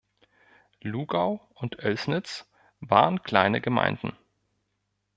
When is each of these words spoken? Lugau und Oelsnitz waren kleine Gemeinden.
Lugau 0.81 1.47
und 1.53 1.77
Oelsnitz 1.85 2.49
waren 2.79 3.21
kleine 3.21 3.61
Gemeinden. 3.61 4.17